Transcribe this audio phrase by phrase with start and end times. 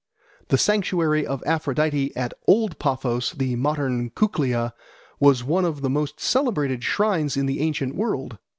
[0.47, 4.73] The sanctuary of Aphrodite at Old Paphos (the modern Kuklia)
[5.19, 8.39] was one of the most celebrated shrines in the ancient world.